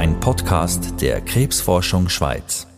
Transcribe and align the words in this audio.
ein 0.00 0.18
Podcast 0.18 1.02
der 1.02 1.20
Krebsforschung 1.20 2.08
Schweiz. 2.08 2.69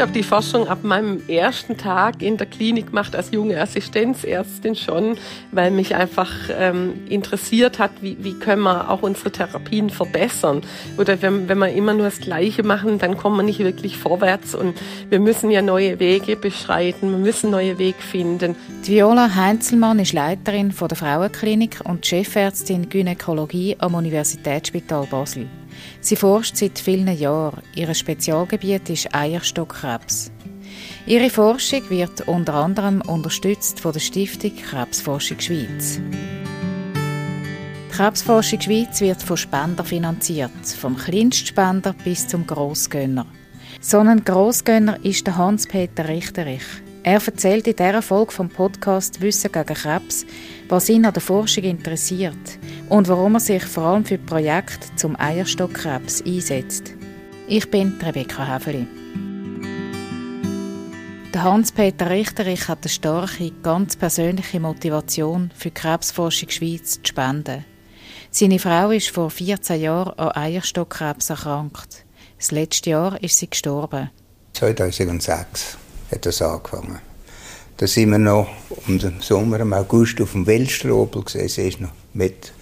Ich 0.00 0.02
habe 0.02 0.14
die 0.14 0.22
Forschung 0.22 0.66
ab 0.66 0.78
meinem 0.82 1.20
ersten 1.28 1.76
Tag 1.76 2.22
in 2.22 2.38
der 2.38 2.46
Klinik 2.46 2.86
gemacht 2.86 3.14
als 3.14 3.32
junge 3.32 3.60
Assistenzärztin 3.60 4.74
schon, 4.74 5.18
weil 5.52 5.70
mich 5.70 5.94
einfach 5.94 6.32
ähm, 6.58 6.94
interessiert 7.06 7.78
hat, 7.78 7.90
wie, 8.00 8.16
wie 8.24 8.32
können 8.32 8.62
wir 8.62 8.88
auch 8.88 9.02
unsere 9.02 9.30
Therapien 9.30 9.90
verbessern. 9.90 10.62
Oder 10.96 11.20
wenn, 11.20 11.50
wenn 11.50 11.58
wir 11.58 11.68
immer 11.74 11.92
nur 11.92 12.06
das 12.06 12.18
Gleiche 12.18 12.62
machen, 12.62 12.98
dann 12.98 13.18
kommen 13.18 13.36
wir 13.36 13.42
nicht 13.42 13.58
wirklich 13.58 13.98
vorwärts 13.98 14.54
und 14.54 14.74
wir 15.10 15.20
müssen 15.20 15.50
ja 15.50 15.60
neue 15.60 16.00
Wege 16.00 16.34
beschreiten, 16.34 17.10
wir 17.10 17.18
müssen 17.18 17.50
neue 17.50 17.76
Wege 17.76 18.00
finden. 18.00 18.56
Viola 18.82 19.34
Heinzelmann 19.34 19.98
ist 19.98 20.14
Leiterin 20.14 20.72
von 20.72 20.88
der 20.88 20.96
Frauenklinik 20.96 21.80
und 21.84 22.06
Chefärztin 22.06 22.88
Gynäkologie 22.88 23.76
am 23.78 23.92
Universitätsspital 23.92 25.06
Basel. 25.10 25.46
Sie 26.00 26.16
forscht 26.16 26.56
seit 26.56 26.78
vielen 26.78 27.16
Jahren. 27.16 27.62
Ihr 27.74 27.92
Spezialgebiet 27.94 28.88
ist 28.90 29.14
Eierstockkrebs. 29.14 30.30
Ihre 31.06 31.30
Forschung 31.30 31.88
wird 31.90 32.26
unter 32.28 32.54
anderem 32.54 33.00
unterstützt 33.02 33.80
von 33.80 33.92
der 33.92 34.00
Stiftung 34.00 34.54
Krebsforschung 34.56 35.40
Schweiz. 35.40 36.00
Die 37.88 37.96
Krebsforschung 37.96 38.60
Schweiz 38.60 39.00
wird 39.00 39.22
von 39.22 39.36
Spendern 39.36 39.84
finanziert, 39.84 40.66
vom 40.78 40.96
Kleinstspender 40.96 41.94
bis 42.04 42.28
zum 42.28 42.46
Grossgönner. 42.46 43.26
So 43.80 43.98
ein 43.98 44.24
Grossgönner 44.24 45.04
ist 45.04 45.26
der 45.26 45.36
Hans-Peter 45.36 46.08
Richterich. 46.08 46.62
Er 47.02 47.20
erzählt 47.24 47.66
in 47.66 47.76
dieser 47.76 48.02
Folge 48.02 48.32
vom 48.32 48.48
Podcast 48.48 49.20
Wissen 49.20 49.50
gegen 49.50 49.74
Krebs, 49.74 50.26
was 50.68 50.88
ihn 50.88 51.06
an 51.06 51.14
der 51.14 51.22
Forschung 51.22 51.64
interessiert 51.64 52.58
und 52.90 53.08
warum 53.08 53.36
er 53.36 53.40
sich 53.40 53.64
vor 53.64 53.84
allem 53.84 54.04
für 54.04 54.18
Projekte 54.18 54.94
zum 54.96 55.18
Eierstockkrebs 55.18 56.22
einsetzt. 56.22 56.92
Ich 57.48 57.70
bin 57.70 57.98
Rebecca 58.02 58.46
Häfeli. 58.46 58.86
Hans-Peter 61.42 62.10
Richterich 62.10 62.68
hat 62.68 62.80
eine 62.82 62.90
starke, 62.90 63.50
ganz 63.62 63.96
persönliche 63.96 64.60
Motivation 64.60 65.50
für 65.56 65.70
die 65.70 65.74
Krebsforschung 65.74 66.50
Schweiz 66.50 67.00
zu 67.00 67.00
spenden. 67.04 67.64
Seine 68.30 68.58
Frau 68.58 68.90
ist 68.90 69.08
vor 69.08 69.30
14 69.30 69.80
Jahren 69.80 70.18
an 70.18 70.32
Eierstockkrebs 70.32 71.30
erkrankt. 71.30 72.04
Das 72.36 72.50
letzte 72.50 72.90
Jahr 72.90 73.22
ist 73.22 73.38
sie 73.38 73.48
gestorben. 73.48 74.10
2006 74.52 75.78
hat 76.10 76.26
das 76.26 76.42
angefangen. 76.42 76.98
Da 77.78 77.86
sind 77.86 78.10
wir 78.10 78.18
noch 78.18 78.48
im 78.86 79.00
Sommer, 79.20 79.60
im 79.60 79.72
August 79.72 80.20
auf 80.20 80.32
dem 80.32 80.46
Weltstrobel. 80.46 81.24
Sie 81.26 81.38
ist 81.38 81.80
noch 81.80 81.92
mit, 82.12 82.52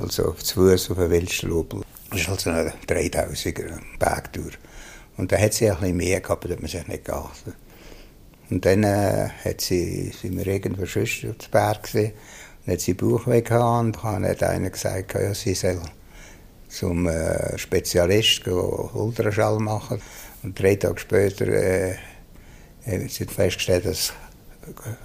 also 0.00 0.32
zu 0.32 0.54
Fuß 0.54 0.90
auf 0.90 0.98
dem 0.98 1.10
Weltstrobel. 1.10 1.82
Das 2.10 2.20
ist 2.20 2.28
also 2.28 2.50
ein 2.50 2.72
3000er 2.86 3.78
Berg 3.98 4.32
durch. 4.32 4.58
Und 5.16 5.32
da 5.32 5.38
hat 5.38 5.54
sie 5.54 5.70
ein 5.70 5.76
bisschen 5.78 5.96
mehr 5.96 6.20
gehabt, 6.20 6.44
da 6.44 6.50
hat 6.50 6.60
man 6.60 6.70
sich 6.70 6.86
nicht 6.86 7.04
geachtet. 7.04 7.54
Und 8.50 8.64
dann 8.64 8.84
äh, 8.84 9.28
hat 9.44 9.60
sie, 9.60 10.10
sind 10.10 10.36
wir 10.36 10.46
irgendwo 10.46 10.84
sonst 10.84 11.24
auf 11.24 11.36
dem 11.38 11.50
Berg 11.50 11.84
gesehen 11.84 12.12
und 12.66 12.72
hat 12.72 12.80
sie 12.80 12.94
Bauchweh 12.94 13.40
gehabt 13.40 13.84
und 13.84 14.04
dann 14.04 14.26
hat 14.26 14.42
einer 14.42 14.70
gesagt, 14.70 15.14
ja, 15.14 15.34
sie 15.34 15.54
soll 15.54 15.80
zum 16.68 17.06
äh, 17.06 17.56
Spezialist 17.58 18.46
Ultraschall 18.46 19.58
machen. 19.58 20.00
Und 20.42 20.58
drei 20.58 20.76
Tage 20.76 20.98
später 20.98 21.46
äh, 21.48 21.96
haben 22.86 23.08
sie 23.08 23.26
festgestellt, 23.26 23.86
dass 23.86 24.12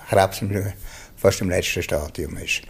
Krebs 0.09 0.41
fast 1.15 1.41
im 1.41 1.49
letzten 1.49 1.83
Stadium 1.83 2.37
ist. 2.37 2.61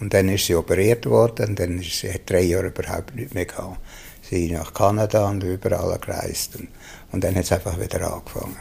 Und 0.00 0.14
dann 0.14 0.28
ist 0.28 0.46
sie 0.46 0.54
operiert 0.54 1.06
worden 1.06 1.50
und 1.50 1.58
dann 1.58 1.78
ist 1.78 1.98
sie 1.98 2.12
hat 2.12 2.28
drei 2.30 2.42
Jahre 2.42 2.68
überhaupt 2.68 3.14
nicht 3.14 3.34
mehr 3.34 3.46
gehabt. 3.46 3.78
Sie 4.22 4.46
ist 4.46 4.52
nach 4.52 4.72
Kanada 4.72 5.28
und 5.28 5.42
überall 5.42 5.98
gereist 5.98 6.56
und, 6.56 6.68
und 7.12 7.24
dann 7.24 7.34
hat 7.34 7.44
es 7.44 7.52
einfach 7.52 7.78
wieder 7.80 8.12
angefangen. 8.12 8.56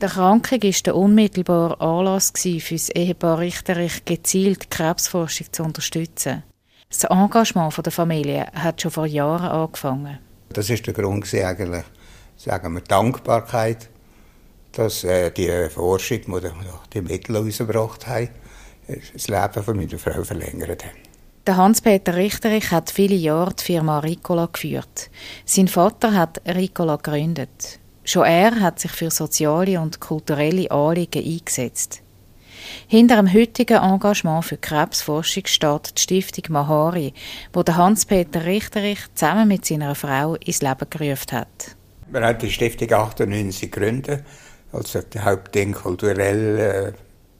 Die 0.00 0.04
Erkrankung 0.06 0.62
war 0.62 0.82
der 0.86 0.96
unmittelbare 0.96 1.80
Anlass 1.80 2.32
für 2.34 2.74
das 2.74 2.88
Ehepaar 2.88 3.38
Richterich, 3.38 4.04
gezielt 4.06 4.70
Krebsforschung 4.70 5.48
zu 5.52 5.62
unterstützen. 5.62 6.42
Das 6.88 7.04
Engagement 7.04 7.74
der 7.84 7.92
Familie 7.92 8.46
hat 8.54 8.80
schon 8.80 8.90
vor 8.90 9.06
Jahren 9.06 9.48
angefangen. 9.48 10.18
Das 10.48 10.70
ist 10.70 10.86
der 10.86 10.94
Grund 10.94 11.32
eigentlich, 11.34 11.84
sagen 12.36 12.72
wir, 12.74 12.80
Dankbarkeit, 12.80 13.90
dass 14.72 15.04
äh, 15.04 15.30
die 15.30 15.68
Forschung, 15.68 16.20
die 16.22 16.50
die 16.94 17.02
Mittel 17.02 17.36
rausgebracht 17.36 18.06
haben, 18.06 18.30
das 19.12 19.28
Leben 19.28 19.64
von 19.64 19.76
meiner 19.76 19.98
Frau 19.98 20.22
verlängert 20.22 20.84
haben. 20.84 21.10
Der 21.46 21.56
Hans-Peter 21.56 22.16
Richterich 22.16 22.70
hat 22.70 22.90
viele 22.90 23.14
Jahre 23.14 23.54
die 23.54 23.64
Firma 23.64 23.98
Ricola 24.00 24.46
geführt. 24.52 25.10
Sein 25.44 25.68
Vater 25.68 26.14
hat 26.14 26.40
Ricola 26.46 26.96
gegründet. 26.96 27.78
Schon 28.04 28.26
er 28.26 28.60
hat 28.60 28.78
sich 28.78 28.90
für 28.90 29.10
soziale 29.10 29.80
und 29.80 30.00
kulturelle 30.00 30.70
Anliegen 30.70 31.24
eingesetzt. 31.24 32.02
Hinter 32.88 33.16
dem 33.16 33.32
heutigen 33.32 33.82
Engagement 33.82 34.44
für 34.44 34.58
Krebsforschung 34.58 35.46
steht 35.46 35.96
die 35.96 36.02
Stiftung 36.02 36.44
Mahari, 36.50 37.14
wo 37.52 37.62
der 37.62 37.76
Hans-Peter 37.76 38.44
Richterich 38.44 39.00
zusammen 39.14 39.48
mit 39.48 39.64
seiner 39.64 39.94
Frau 39.94 40.34
ins 40.34 40.60
Leben 40.60 40.90
gerufen 40.90 41.32
hat. 41.32 41.76
Wir 42.10 42.20
haben 42.20 42.38
die 42.38 42.50
Stiftung 42.50 42.92
98 42.92 43.70
gegründet, 43.70 44.24
also 44.72 45.00
der 45.00 45.24
Hauptding 45.24 45.72
kulturelle 45.72 46.94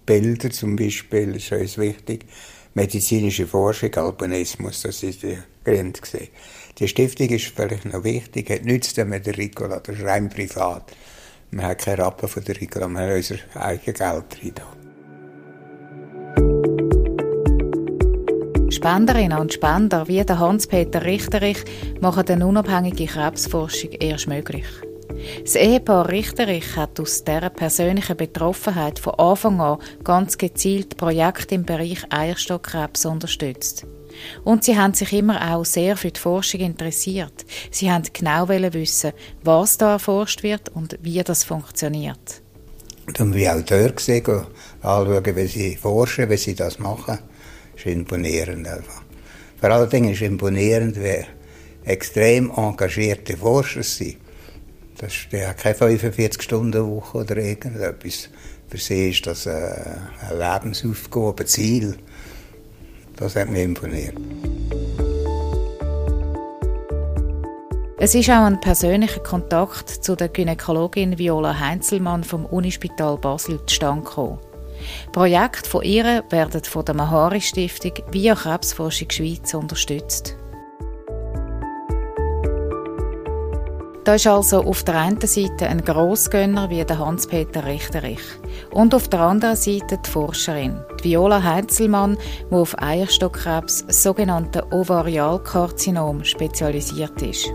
Bilder 0.07 0.51
zum 0.51 0.77
Beispiel 0.77 1.37
ist 1.37 1.53
uns 1.53 1.79
wichtig. 1.79 2.27
Medizinische 2.75 3.47
Forschung, 3.47 3.95
Albinismus, 3.95 4.83
das 4.83 5.03
ist 5.03 5.23
der 5.23 5.45
Grund. 5.65 6.01
Die 6.79 6.89
Stiftung 6.89 7.29
ist 7.29 7.47
vielleicht 7.47 7.85
noch 7.85 8.05
wichtig, 8.05 8.49
hat 8.51 8.65
nichts 8.65 8.97
mit 8.97 9.27
der 9.27 9.37
Ricola, 9.37 9.81
das 9.81 9.97
ist 9.97 10.05
rein 10.05 10.29
privat. 10.29 10.93
Wir 11.51 11.65
haben 11.65 11.77
keine 11.77 11.99
Rappen 11.99 12.29
von 12.29 12.45
der 12.45 12.61
Ricola, 12.61 12.89
wir 12.89 13.01
haben 13.01 13.17
unser 13.17 13.37
eigenes 13.55 13.99
Geld 13.99 14.39
rein. 14.43 14.81
Spenderinnen 18.71 19.39
und 19.39 19.53
Spender 19.53 20.07
wie 20.09 20.25
der 20.25 20.39
Hans-Peter 20.39 21.05
Richterich 21.05 21.65
machen 22.01 22.27
eine 22.29 22.47
unabhängige 22.47 23.07
Krebsforschung 23.07 23.91
erst 23.93 24.29
möglich. 24.29 24.65
Das 25.43 25.55
Ehepaar 25.55 26.09
Richterich 26.09 26.77
hat 26.77 27.01
aus 27.01 27.25
dieser 27.25 27.51
persönlichen 27.51 28.17
Betroffenheit 28.17 28.99
von 28.99 29.15
Anfang 29.15 29.61
an 29.61 29.79
ganz 30.05 30.39
gezielt 30.39 30.97
Projekte 30.97 31.55
im 31.55 31.65
Bereich 31.65 32.05
Eierstockkrebs 32.11 33.07
unterstützt. 33.07 33.87
Und 34.45 34.65
sie 34.65 34.77
haben 34.77 34.95
sich 34.95 35.13
immer 35.13 35.55
auch 35.55 35.65
sehr 35.65 35.97
für 35.97 36.11
die 36.11 36.21
Forschung 36.21 36.61
interessiert. 36.61 37.45
Sie 37.71 37.91
haben 37.91 38.05
genau 38.13 38.49
wissen, 38.49 39.13
was 39.43 39.79
da 39.79 39.93
erforscht 39.93 40.43
wird 40.43 40.69
und 40.71 40.99
wie 41.03 41.23
das 41.23 41.45
funktioniert. 41.45 42.43
Und 43.19 43.35
wie 43.35 43.49
auch 43.49 43.63
dort 43.63 43.97
gesehen, 43.97 44.25
anschauen, 44.83 45.37
wie 45.37 45.47
sie 45.47 45.77
forschen, 45.77 46.31
wie 46.31 46.37
sie 46.37 46.55
das 46.55 46.79
machen, 46.79 47.19
ist 47.77 47.87
imponierend 47.87 48.69
einfach. 48.69 49.03
Vor 49.61 49.71
allen 49.71 49.91
Dingen 49.91 50.13
ist 50.13 50.23
imponierend, 50.23 50.97
wie 51.03 51.25
extrem 51.85 52.51
engagierte 52.51 53.37
Forscher 53.37 53.83
sind. 53.83 54.17
Das 55.01 55.15
ist 55.15 55.33
ja 55.33 55.55
keine 55.55 55.77
45-Stunden-Woche 55.77 57.19
oder 57.19 57.39
irgendetwas. 57.39 58.29
Für 58.69 58.77
sie 58.77 59.09
ist 59.09 59.27
das 59.27 59.47
eine 59.47 60.11
Lebensaufgabe, 60.31 61.45
ein 61.45 61.47
Ziel. 61.47 61.97
Das 63.17 63.35
hat 63.35 63.49
mich 63.49 63.65
imponiert. 63.65 64.15
Es 67.97 68.15
ist 68.15 68.29
auch 68.29 68.45
ein 68.45 68.61
persönlicher 68.61 69.23
Kontakt 69.23 69.89
zu 69.89 70.17
der 70.17 70.29
Gynäkologin 70.29 71.17
Viola 71.17 71.59
Heinzelmann 71.59 72.23
vom 72.23 72.45
Unispital 72.45 73.17
Basel 73.17 73.59
zustande. 73.65 74.39
Projekte 75.13 75.69
von 75.69 75.83
ihr 75.83 76.25
werden 76.29 76.63
von 76.65 76.85
der 76.85 76.95
Mahari 76.95 77.41
Stiftung 77.41 77.93
via 78.11 78.35
Krebsforschung 78.35 79.09
Schweiz 79.11 79.55
unterstützt. 79.55 80.37
Da 84.05 84.15
ist 84.15 84.27
also 84.27 84.65
auf 84.65 84.83
der 84.83 84.97
einen 84.97 85.21
Seite 85.21 85.69
ein 85.69 85.85
Grossgönner 85.85 86.71
wie 86.71 86.83
der 86.85 86.99
Hans-Peter 86.99 87.65
Richterich 87.67 88.23
und 88.73 88.95
auf 88.95 89.09
der 89.09 89.21
anderen 89.21 89.57
Seite 89.57 89.99
die 90.05 90.11
Forscherin, 90.11 90.81
die 91.01 91.11
Viola 91.11 91.43
Heinzelmann, 91.43 92.17
die 92.51 92.55
auf 92.55 92.81
Eierstockkrebs, 92.81 93.85
sogenannte 93.89 94.65
Ovarialkarzinom, 94.73 96.25
spezialisiert 96.25 97.21
ist. 97.21 97.53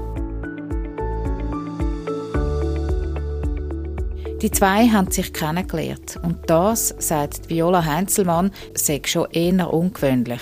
Die 4.41 4.51
zwei 4.51 4.87
haben 4.87 5.09
sich 5.09 5.33
kennengelernt 5.33 6.19
und 6.21 6.37
das, 6.47 6.93
sagt 6.99 7.49
Viola 7.49 7.83
Heinzelmann, 7.83 8.51
sei 8.75 9.01
schon 9.03 9.27
eher 9.31 9.73
ungewöhnlich. 9.73 10.41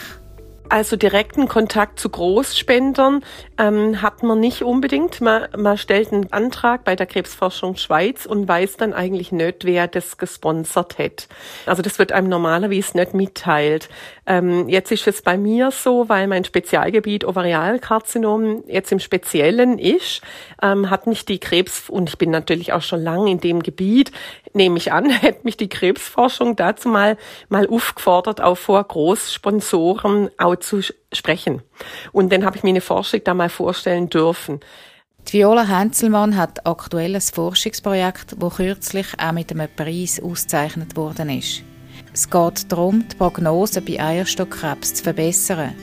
Also 0.74 0.96
direkten 0.96 1.48
Kontakt 1.48 2.00
zu 2.00 2.10
Großspendern 2.10 3.24
ähm, 3.60 4.02
hat 4.02 4.24
man 4.24 4.40
nicht 4.40 4.64
unbedingt. 4.64 5.22
Man, 5.22 5.48
man 5.56 5.78
stellt 5.78 6.12
einen 6.12 6.34
Antrag 6.34 6.84
bei 6.84 6.96
der 6.96 7.06
Krebsforschung 7.06 7.75
Schweiz 7.75 8.25
und 8.25 8.48
weiß 8.48 8.78
dann 8.78 8.92
eigentlich 8.92 9.31
nicht, 9.31 9.66
wer 9.66 9.88
das 9.88 10.18
gesponsert 10.18 10.98
hat. 10.98 11.28
Also 11.68 11.84
das 11.84 12.00
wird 12.00 12.12
einem 12.12 12.28
normalerweise 12.28 12.98
nicht 12.98 13.14
mitteilt. 13.14 13.88
Ähm, 14.25 14.68
jetzt 14.68 14.92
ist 14.92 15.06
es 15.06 15.22
bei 15.22 15.38
mir 15.38 15.70
so, 15.70 16.10
weil 16.10 16.25
mein 16.25 16.44
Spezialgebiet 16.44 17.24
Ovarialkarzinom 17.24 18.64
jetzt 18.68 18.92
im 18.92 19.00
Speziellen 19.00 19.78
ist, 19.78 20.22
ähm, 20.64 20.90
hat 20.90 21.06
mich 21.06 21.24
die 21.25 21.40
Krebs, 21.40 21.88
und 21.88 22.10
ich 22.10 22.18
bin 22.18 22.31
natürlich 22.31 22.74
auch 22.74 22.81
schon 22.81 23.04
lange 23.04 23.30
in 23.30 23.40
dem 23.40 23.62
Gebiet, 23.62 24.12
nehme 24.54 24.78
ich 24.78 24.92
an, 24.92 25.08
hätte 25.12 25.42
mich 25.44 25.56
die 25.56 25.70
Krebsforschung 25.70 26.56
dazu 26.56 26.90
mal, 26.90 27.18
mal 27.48 27.68
aufgefordert, 27.70 28.42
auch 28.42 28.58
vor 28.58 28.84
Großsponsoren 28.84 30.31
auch 30.40 30.62
zu 30.63 30.81
sprechen. 31.12 31.62
Und 32.12 32.31
dann 32.31 32.45
habe 32.45 32.57
ich 32.57 32.63
mir 32.63 32.69
eine 32.69 32.81
Forschung 32.81 33.21
da 33.24 33.33
mal 33.33 33.50
vorstellen 33.50 34.10
dürfen. 34.10 34.60
Die 35.27 35.33
Viola 35.33 35.68
Heinzelmann 35.68 36.36
hat 36.36 36.65
aktuell 36.65 37.15
ein 37.15 37.21
Forschungsprojekt, 37.21 38.36
das 38.38 38.56
kürzlich 38.56 39.07
auch 39.18 39.31
mit 39.31 39.51
einem 39.51 39.69
Preis 39.74 40.19
ausgezeichnet 40.21 40.95
worden 40.98 41.30
ist. 41.30 41.63
Es 42.13 42.30
geht 42.30 42.71
darum, 42.71 43.07
die 43.07 43.15
Prognose 43.15 43.81
bei 43.81 44.00
Eierstockkrebs 44.00 44.95
zu 44.95 45.04
verbessern. 45.04 45.74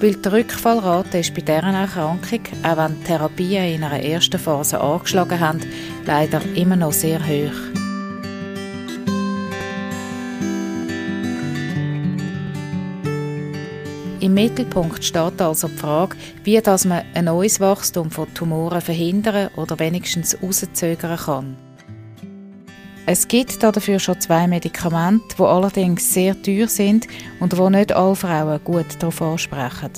Weil 0.00 0.14
die 0.14 0.28
Rückfallrate 0.28 1.18
ist 1.18 1.34
bei 1.34 1.42
deren 1.42 1.74
Erkrankung, 1.74 2.40
auch 2.62 2.76
wenn 2.76 3.04
Therapien 3.04 3.74
in 3.74 3.84
einer 3.84 4.02
ersten 4.02 4.38
Phase 4.38 4.80
angeschlagen 4.80 5.40
haben, 5.40 5.60
leider 6.06 6.40
immer 6.54 6.76
noch 6.76 6.92
sehr 6.92 7.20
hoch. 7.20 7.85
Im 14.26 14.34
Mittelpunkt 14.34 15.04
steht 15.04 15.40
also 15.40 15.68
die 15.68 15.76
Frage, 15.76 16.16
wie 16.42 16.60
dass 16.60 16.84
man 16.84 17.04
ein 17.14 17.26
neues 17.26 17.60
Wachstum 17.60 18.10
von 18.10 18.26
Tumoren 18.34 18.80
verhindern 18.80 19.50
oder 19.54 19.78
wenigstens 19.78 20.36
rauszögern 20.42 21.16
kann. 21.16 21.56
Es 23.06 23.28
gibt 23.28 23.62
dafür 23.62 24.00
schon 24.00 24.20
zwei 24.20 24.48
Medikamente, 24.48 25.36
die 25.38 25.42
allerdings 25.44 26.12
sehr 26.12 26.42
teuer 26.42 26.66
sind 26.66 27.06
und 27.38 27.56
wo 27.56 27.70
nicht 27.70 27.92
alle 27.92 28.16
Frauen 28.16 28.58
gut 28.64 28.96
darauf 28.98 29.22
ansprechen. 29.22 29.92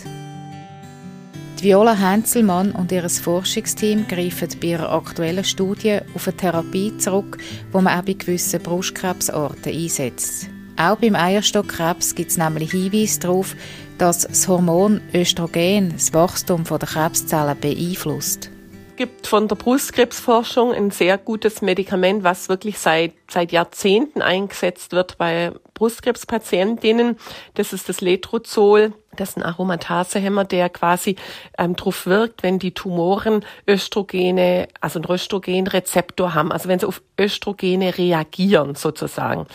Die 1.59 1.65
Viola 1.65 1.99
Heinzelmann 1.99 2.73
und 2.73 2.93
ihr 2.93 3.09
Forschungsteam 3.09 4.07
greifen 4.09 4.51
bei 4.61 4.67
ihrer 4.67 4.93
aktuellen 4.93 5.43
Studie 5.43 6.01
auf 6.15 6.29
eine 6.29 6.37
Therapie 6.37 6.99
zurück, 6.99 7.39
die 7.73 7.81
man 7.81 7.99
auch 7.99 8.05
bei 8.05 8.13
gewissen 8.13 8.63
Brustkrebsorten 8.63 9.73
einsetzt. 9.73 10.51
Auch 10.79 10.97
beim 10.97 11.17
Eierstockkrebs 11.17 12.15
gibt 12.15 12.31
es 12.31 12.37
nämlich 12.37 12.71
Hinweise 12.71 13.19
darauf, 13.19 13.57
dass 13.99 14.27
das 14.27 14.47
Hormon 14.47 15.01
Östrogen 15.13 15.93
das 15.93 16.15
Wachstum 16.15 16.65
der 16.65 16.79
Krebszellen 16.79 17.59
beeinflusst. 17.61 18.51
Es 18.91 18.97
gibt 18.97 19.27
von 19.27 19.47
der 19.49 19.57
Brustkrebsforschung 19.57 20.73
ein 20.73 20.91
sehr 20.91 21.19
gutes 21.19 21.63
Medikament, 21.63 22.25
was 22.25 22.49
wirklich 22.49 22.79
seit, 22.79 23.13
seit 23.31 23.53
Jahrzehnten 23.53 24.23
eingesetzt 24.23 24.93
wird 24.93 25.19
bei 25.19 25.53
Brustkrebspatientinnen. 25.75 27.17
Das 27.55 27.73
ist 27.73 27.89
das 27.89 28.01
Letrozol. 28.01 28.93
Das 29.21 29.31
ist 29.31 29.37
ein 29.37 29.43
Aromatasehemmer, 29.43 30.45
der 30.45 30.69
quasi 30.69 31.17
ähm, 31.59 31.77
darauf 31.77 32.07
wirkt, 32.07 32.43
wenn 32.43 32.59
die 32.59 32.73
Tumoren 32.73 33.45
Östrogene, 33.69 34.69
also 34.81 34.99
einen 34.99 35.11
Östrogenrezeptor 35.11 36.35
haben, 36.35 36.53
also 36.53 36.69
wenn 36.69 36.79
sie 36.79 36.87
auf 36.87 37.03
Östrogene 37.21 37.99
reagieren 37.99 38.75
sozusagen. 38.75 39.47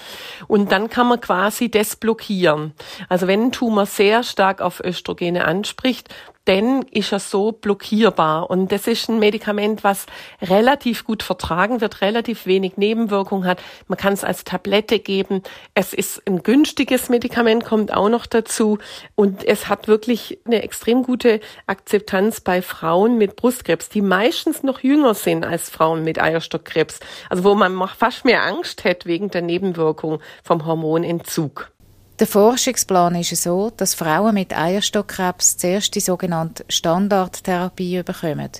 Und 0.47 0.71
dann 0.71 0.89
kann 0.89 1.07
man 1.07 1.21
quasi 1.21 1.71
das 1.71 1.95
blockieren. 1.95 2.73
Also 3.09 3.27
wenn 3.27 3.45
ein 3.45 3.51
Tumor 3.51 3.85
sehr 3.85 4.23
stark 4.23 4.61
auf 4.61 4.83
Östrogene 4.83 5.45
anspricht, 5.45 6.09
dann 6.45 6.81
ist 6.91 7.13
er 7.13 7.19
so 7.19 7.53
blockierbar. 7.53 8.49
Und 8.49 8.71
das 8.71 8.87
ist 8.87 9.09
ein 9.09 9.19
Medikament, 9.19 9.83
was 9.83 10.05
relativ 10.41 11.05
gut 11.05 11.23
vertragen 11.23 11.79
wird, 11.79 12.01
relativ 12.01 12.45
wenig 12.45 12.75
Nebenwirkung 12.75 13.45
hat. 13.45 13.61
Man 13.87 13.97
kann 13.97 14.13
es 14.13 14.23
als 14.23 14.43
Tablette 14.43 14.99
geben. 14.99 15.41
Es 15.73 15.93
ist 15.93 16.21
ein 16.27 16.43
günstiges 16.43 17.07
Medikament, 17.07 17.63
kommt 17.63 17.93
auch 17.93 18.09
noch 18.09 18.25
dazu. 18.25 18.77
Und 19.15 19.45
es 19.53 19.69
hat 19.69 19.87
wirklich 19.87 20.39
eine 20.45 20.63
extrem 20.63 21.03
gute 21.03 21.39
Akzeptanz 21.67 22.41
bei 22.41 22.61
Frauen 22.61 23.17
mit 23.17 23.35
Brustkrebs, 23.35 23.87
die 23.87 24.01
meistens 24.01 24.63
noch 24.63 24.79
jünger 24.81 25.13
sind 25.13 25.45
als 25.45 25.69
Frauen 25.69 26.03
mit 26.03 26.19
Eierstockkrebs. 26.19 26.99
Also 27.29 27.43
wo 27.43 27.55
man 27.55 27.87
fast 27.87 28.25
mehr 28.25 28.43
Angst 28.43 28.83
hätte 28.83 29.07
wegen 29.07 29.29
der 29.29 29.43
Nebenwirkung 29.43 30.19
vom 30.43 30.65
Hormonentzug. 30.65 31.71
Der 32.19 32.27
Forschungsplan 32.27 33.15
ist 33.15 33.35
so, 33.35 33.71
dass 33.75 33.95
Frauen 33.95 34.35
mit 34.35 34.55
Eierstockkrebs 34.55 35.57
zuerst 35.57 35.95
die 35.95 35.99
sogenannte 35.99 36.63
Standardtherapie 36.69 38.03
bekommen. 38.03 38.51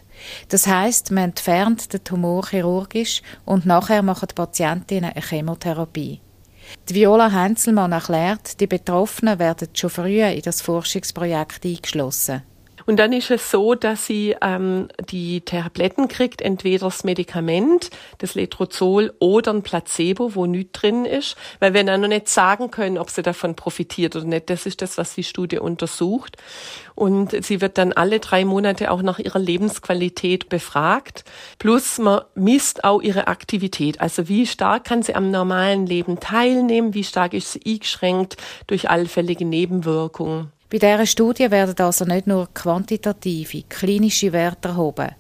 Das 0.50 0.66
heißt, 0.66 1.12
man 1.12 1.26
entfernt 1.26 1.94
den 1.94 2.04
Tumor 2.04 2.48
chirurgisch 2.48 3.22
und 3.46 3.66
nachher 3.66 4.02
machen 4.02 4.28
die 4.30 4.36
Patientinnen 4.36 5.12
eine 5.12 5.22
Chemotherapie. 5.22 6.23
Die 6.90 6.96
Viola 6.96 7.32
Heinzelmann 7.32 7.92
erklärt, 7.92 8.60
die 8.60 8.68
Betroffenen 8.68 9.40
werden 9.40 9.70
schon 9.74 9.90
früher 9.90 10.30
in 10.30 10.42
das 10.42 10.62
Forschungsprojekt 10.62 11.66
eingeschlossen. 11.66 12.44
Und 12.86 12.98
dann 12.98 13.14
ist 13.14 13.32
es 13.32 13.52
so, 13.52 13.76
dass 13.76 14.06
sie 14.06 14.36
ähm, 14.42 14.88
die 15.10 15.42
Tabletten 15.42 16.08
kriegt, 16.08 16.42
entweder 16.42 16.88
das 16.88 17.04
Medikament, 17.04 17.90
das 18.18 18.36
Letrozol 18.36 19.14
oder 19.20 19.54
ein 19.54 19.64
Placebo, 19.64 20.36
wo 20.36 20.46
nichts 20.46 20.80
drin 20.80 21.06
ist, 21.06 21.36
weil 21.60 21.74
wir 21.74 21.84
dann 21.84 22.02
noch 22.02 22.08
nicht 22.08 22.30
sagen 22.30 22.72
können, 22.72 22.98
ob 22.98 23.10
sie 23.10 23.22
davon 23.22 23.56
profitiert 23.56 24.16
oder 24.16 24.26
nicht. 24.26 24.50
Das 24.50 24.66
ist 24.66 24.82
das, 24.82 24.98
was 24.98 25.16
die 25.16 25.24
Studie 25.24 25.60
untersucht. 25.60 26.38
Und 26.96 27.44
sie 27.44 27.62
wird 27.62 27.78
dann 27.78 27.94
alle 27.94 28.20
drei 28.20 28.46
Monate 28.46 28.92
auch 28.92 29.02
nach 29.02 29.20
ihrer 29.20 29.40
Lebensqualität 29.40 30.50
befragt. 30.50 31.26
Plus 31.60 31.98
man 31.98 32.22
misst 32.36 32.84
auch 32.84 33.02
ihre 33.02 33.28
Aktivität. 33.28 34.00
Also 34.00 34.28
wie 34.28 34.46
stark 34.46 34.86
kann 34.86 35.04
sie 35.04 35.16
am 35.16 35.32
normalen 35.32 35.86
Leben 35.86 36.20
teilnehmen? 36.20 36.94
Wie 36.94 37.04
stark 37.04 37.34
ist 37.34 37.54
sie 37.54 37.62
eingeschränkt 37.66 38.38
durch 38.68 38.90
allfällige 38.90 39.46
Nebenwirkungen? 39.46 40.53
Bei 40.74 40.80
dieser 40.80 41.06
Studie 41.06 41.52
werden 41.52 41.76
also 41.86 42.04
nicht 42.04 42.26
nur 42.26 42.52
quantitative, 42.52 43.62
klinische 43.70 44.34
Werte 44.34 44.70
erhoben, 44.70 45.12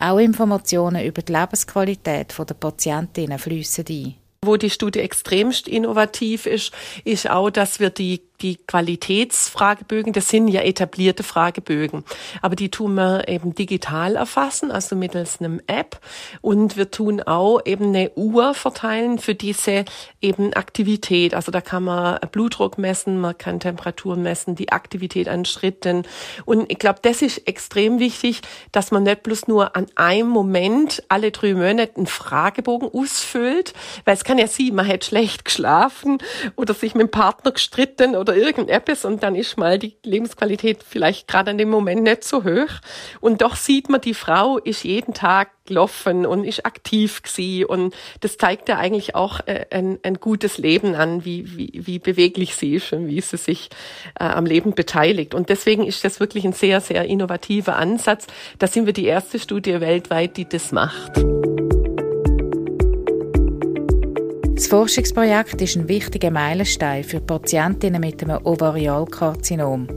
auch 0.00 0.16
Informationen 0.16 1.04
über 1.04 1.20
die 1.20 1.30
Lebensqualität 1.30 2.34
der 2.38 2.54
Patientinnen 2.54 3.38
fließen 3.38 3.84
ein. 3.86 4.14
Wo 4.46 4.56
die 4.56 4.70
Studie 4.70 5.00
extremst 5.00 5.68
innovativ 5.68 6.46
ist, 6.46 6.72
ist 7.04 7.30
auch, 7.30 7.50
dass 7.50 7.80
wir 7.80 7.90
die 7.90 8.22
die 8.40 8.56
Qualitätsfragebögen, 8.56 10.12
das 10.12 10.28
sind 10.28 10.48
ja 10.48 10.60
etablierte 10.60 11.22
Fragebögen, 11.22 12.04
aber 12.42 12.56
die 12.56 12.70
tun 12.70 12.94
wir 12.94 13.28
eben 13.28 13.54
digital 13.54 14.16
erfassen, 14.16 14.70
also 14.70 14.96
mittels 14.96 15.40
einem 15.40 15.60
App 15.66 16.00
und 16.40 16.76
wir 16.76 16.90
tun 16.90 17.22
auch 17.22 17.60
eben 17.64 17.86
eine 17.86 18.10
Uhr 18.16 18.54
verteilen 18.54 19.18
für 19.18 19.34
diese 19.34 19.84
eben 20.20 20.52
Aktivität. 20.52 21.34
Also 21.34 21.52
da 21.52 21.60
kann 21.60 21.84
man 21.84 22.18
Blutdruck 22.32 22.76
messen, 22.76 23.20
man 23.20 23.38
kann 23.38 23.60
Temperaturen 23.60 24.22
messen, 24.22 24.56
die 24.56 24.72
Aktivität 24.72 25.28
an 25.28 25.44
Schritten 25.44 26.02
und 26.44 26.70
ich 26.70 26.78
glaube, 26.78 26.98
das 27.02 27.22
ist 27.22 27.46
extrem 27.48 27.98
wichtig, 27.98 28.42
dass 28.72 28.90
man 28.90 29.04
nicht 29.04 29.22
bloß 29.22 29.46
nur 29.46 29.76
an 29.76 29.86
einem 29.94 30.28
Moment 30.28 31.02
alle 31.08 31.30
drei 31.30 31.54
Monate 31.54 31.96
einen 31.96 32.06
Fragebogen 32.06 32.90
ausfüllt, 32.92 33.74
weil 34.04 34.14
es 34.14 34.24
kann 34.24 34.33
ja 34.38 34.46
sein, 34.46 34.74
man 34.74 34.86
hätte 34.86 35.06
schlecht 35.06 35.44
geschlafen 35.44 36.18
oder 36.56 36.74
sich 36.74 36.94
mit 36.94 37.02
dem 37.02 37.10
Partner 37.10 37.52
gestritten 37.52 38.16
oder 38.16 38.36
irgendetwas 38.36 39.04
und 39.04 39.22
dann 39.22 39.34
ist 39.34 39.56
mal 39.56 39.78
die 39.78 39.96
Lebensqualität 40.02 40.82
vielleicht 40.82 41.28
gerade 41.28 41.50
in 41.50 41.58
dem 41.58 41.70
Moment 41.70 42.02
nicht 42.02 42.24
so 42.24 42.44
hoch. 42.44 42.70
Und 43.20 43.42
doch 43.42 43.56
sieht 43.56 43.88
man, 43.88 44.00
die 44.00 44.14
Frau 44.14 44.58
ist 44.58 44.84
jeden 44.84 45.14
Tag 45.14 45.50
gelaufen 45.66 46.26
und 46.26 46.44
ist 46.44 46.66
aktiv 46.66 47.22
gewesen 47.22 47.64
und 47.64 47.94
das 48.20 48.36
zeigt 48.36 48.68
ja 48.68 48.76
eigentlich 48.76 49.14
auch 49.14 49.40
äh, 49.46 49.66
ein, 49.70 49.98
ein 50.02 50.14
gutes 50.14 50.58
Leben 50.58 50.94
an, 50.94 51.24
wie, 51.24 51.56
wie, 51.56 51.86
wie 51.86 51.98
beweglich 51.98 52.54
sie 52.54 52.74
ist 52.74 52.92
und 52.92 53.08
wie 53.08 53.20
sie 53.20 53.36
sich 53.36 53.70
äh, 54.18 54.24
am 54.24 54.46
Leben 54.46 54.74
beteiligt. 54.74 55.34
Und 55.34 55.48
deswegen 55.48 55.86
ist 55.86 56.04
das 56.04 56.20
wirklich 56.20 56.44
ein 56.44 56.52
sehr, 56.52 56.80
sehr 56.80 57.04
innovativer 57.06 57.76
Ansatz. 57.76 58.26
Da 58.58 58.66
sind 58.66 58.86
wir 58.86 58.92
die 58.92 59.06
erste 59.06 59.38
Studie 59.38 59.80
weltweit, 59.80 60.36
die 60.36 60.48
das 60.48 60.72
macht. 60.72 61.24
Das 64.54 64.68
Forschungsprojekt 64.68 65.60
ist 65.60 65.76
ein 65.76 65.88
wichtiger 65.88 66.30
Meilenstein 66.30 67.02
für 67.02 67.20
Patientinnen 67.20 68.00
mit 68.00 68.22
einem 68.22 68.38
Ovarialkarzinom. 68.46 69.88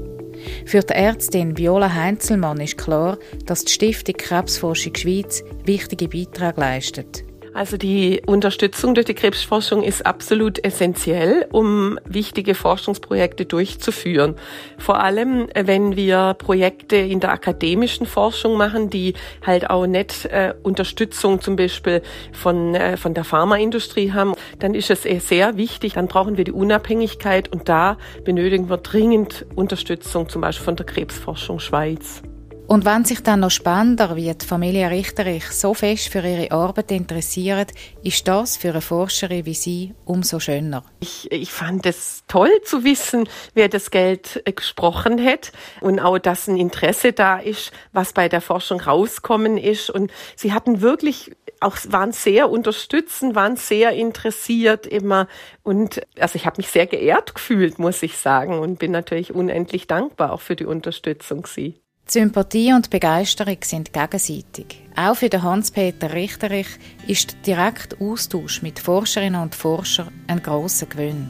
Für 0.65 0.79
die 0.79 0.93
Ärztin 0.93 1.55
Viola 1.55 1.93
Heinzelmann 1.93 2.59
ist 2.59 2.75
klar, 2.75 3.19
dass 3.45 3.65
die 3.65 3.71
Stiftung 3.71 4.15
Krebsforschung 4.17 4.95
Schweiz 4.95 5.43
wichtige 5.65 6.07
Beiträge 6.07 6.59
leistet. 6.59 7.26
Also 7.57 7.75
die 7.75 8.21
Unterstützung 8.23 8.93
durch 8.93 9.07
die 9.07 9.15
Krebsforschung 9.15 9.81
ist 9.81 10.05
absolut 10.05 10.63
essentiell, 10.63 11.47
um 11.51 11.99
wichtige 12.05 12.53
Forschungsprojekte 12.53 13.47
durchzuführen. 13.47 14.35
Vor 14.77 14.99
allem, 14.99 15.49
äh, 15.55 15.65
wenn 15.65 15.95
wir 15.95 16.35
Projekte 16.37 16.97
in 16.97 17.19
der 17.19 17.31
akademischen 17.31 18.05
Forschung 18.05 18.57
machen, 18.57 18.91
die 18.91 19.15
halt 19.43 19.71
auch 19.71 19.87
nicht 19.87 20.25
äh, 20.25 20.53
Unterstützung 20.61 21.41
zum 21.41 21.55
Beispiel 21.55 22.03
von, 22.31 22.75
äh, 22.75 22.95
von 22.95 23.15
der 23.15 23.23
Pharmaindustrie 23.23 24.11
haben, 24.11 24.35
dann 24.59 24.75
ist 24.75 24.91
es 24.91 25.01
sehr 25.27 25.57
wichtig, 25.57 25.93
dann 25.93 26.07
brauchen 26.07 26.37
wir 26.37 26.43
die 26.43 26.51
Unabhängigkeit 26.51 27.51
und 27.51 27.67
da 27.67 27.97
benötigen 28.23 28.69
wir 28.69 28.77
dringend 28.77 29.47
Unterstützung, 29.55 30.29
zum 30.29 30.41
Beispiel 30.41 30.63
von 30.63 30.75
der 30.75 30.85
Krebsforschung 30.85 31.57
Schweiz. 31.57 32.21
Und 32.67 32.83
wenn 32.83 33.05
sich 33.05 33.23
dann 33.23 33.39
noch 33.39 33.49
spannender 33.49 34.17
wie 34.17 34.33
die 34.33 34.45
Familie 34.45 34.89
Richterich 34.89 35.45
so 35.51 35.73
fest 35.73 36.09
für 36.09 36.19
ihre 36.19 36.51
Arbeit 36.51 36.91
interessiert, 36.91 37.71
ist 38.03 38.27
das 38.27 38.57
für 38.57 38.71
eine 38.71 38.81
Forscherin 38.81 39.45
wie 39.45 39.53
Sie 39.53 39.95
umso 40.03 40.41
schöner. 40.41 40.83
Ich, 40.99 41.31
ich 41.31 41.53
fand 41.53 41.85
es 41.85 42.25
toll 42.27 42.51
zu 42.65 42.83
wissen, 42.83 43.29
wer 43.53 43.69
das 43.69 43.89
Geld 43.89 44.41
äh, 44.43 44.51
gesprochen 44.51 45.23
hat 45.23 45.53
und 45.79 46.01
auch, 46.01 46.17
dass 46.17 46.49
ein 46.49 46.57
Interesse 46.57 47.13
da 47.13 47.37
ist, 47.37 47.71
was 47.93 48.11
bei 48.11 48.27
der 48.27 48.41
Forschung 48.41 48.81
rauskommen 48.81 49.57
ist. 49.57 49.89
Und 49.89 50.11
Sie 50.35 50.51
hatten 50.51 50.81
wirklich 50.81 51.31
auch 51.61 51.77
waren 51.87 52.11
sehr 52.11 52.49
unterstützend, 52.49 53.33
waren 53.33 53.55
sehr 53.55 53.91
interessiert 53.93 54.85
immer 54.85 55.27
und 55.63 56.01
also 56.19 56.35
ich 56.35 56.45
habe 56.45 56.57
mich 56.57 56.67
sehr 56.67 56.85
geehrt 56.85 57.33
gefühlt, 57.33 57.79
muss 57.79 58.03
ich 58.03 58.17
sagen 58.17 58.59
und 58.59 58.77
bin 58.77 58.91
natürlich 58.91 59.33
unendlich 59.33 59.87
dankbar 59.87 60.33
auch 60.33 60.41
für 60.41 60.55
die 60.55 60.65
Unterstützung 60.65 61.47
sie. 61.47 61.81
Sympathie 62.09 62.71
und 62.71 62.89
Begeisterung 62.89 63.57
sind 63.63 63.91
gegenseitig. 63.91 64.81
Auch 64.95 65.15
für 65.15 65.29
Hans-Peter 65.29 66.13
Richterich 66.13 66.67
ist 67.05 67.35
der 67.45 67.57
direkte 67.57 67.97
Austausch 67.99 68.61
mit 68.61 68.79
Forscherinnen 68.79 69.41
und 69.41 69.53
Forschern 69.53 70.09
ein 70.27 70.41
grosser 70.41 70.85
Gewinn. 70.85 71.29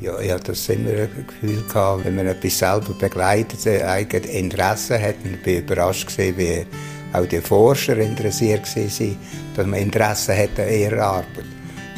Ja, 0.00 0.20
ich 0.20 0.30
hatte 0.30 0.52
das 0.52 0.68
immer 0.68 0.90
ein 0.90 1.26
Gefühl 1.26 1.62
gehabt, 1.66 2.04
wenn 2.04 2.16
man 2.16 2.26
etwas 2.26 2.58
selber 2.58 2.92
begleitet, 2.92 3.66
ein 3.66 3.82
eigenes 3.82 4.30
Interesse 4.30 5.00
hat. 5.00 5.16
Und 5.24 5.34
ich 5.34 5.42
bin 5.42 5.58
überrascht 5.64 6.06
gesehen, 6.06 6.36
wie 6.36 6.66
auch 7.12 7.26
die 7.26 7.40
Forscher 7.40 7.96
interessiert 7.96 8.66
waren, 8.76 9.16
dass 9.56 9.66
man 9.66 9.80
Interesse 9.80 10.36
hat 10.36 10.60
an 10.60 10.68
ihrer 10.68 11.02
Arbeit. 11.02 11.46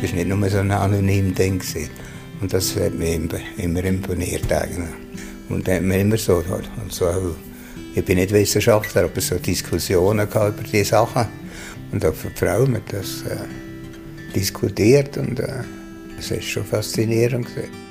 Das 0.01 0.11
war 0.11 0.17
nicht 0.17 0.29
nur 0.29 0.49
so 0.49 0.59
ein 0.59 0.71
anonymes 0.71 1.35
Ding. 1.35 1.61
Und 2.41 2.53
das 2.53 2.75
hat 2.77 2.95
mich 2.95 3.21
immer 3.59 3.85
imponiert 3.85 4.51
eigentlich. 4.51 4.89
Und 5.49 5.67
dann 5.67 5.75
hat 5.75 5.83
man 5.83 6.01
immer 6.01 6.17
so, 6.17 6.37
also 6.37 7.35
ich 7.95 8.05
bin 8.05 8.19
nicht 8.19 8.33
Wissenschaftler, 8.33 9.05
aber 9.05 9.21
so 9.21 9.37
Diskussionen 9.37 10.27
über 10.29 10.55
diese 10.71 10.85
Sachen. 10.85 11.27
Und 11.93 12.05
auch 12.05 12.15
für 12.15 12.29
die 12.29 12.37
Frau 12.37 12.61
haben 12.61 12.81
das 12.91 13.23
äh, 13.23 14.35
diskutiert 14.35 15.17
und 15.17 15.41
äh, 15.41 15.65
es 16.19 16.31
ist 16.31 16.45
schon 16.45 16.65
faszinierend. 16.65 17.47
Gewesen. 17.47 17.91